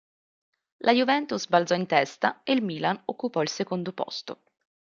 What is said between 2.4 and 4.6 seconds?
e il Milan occupò il secondo posto.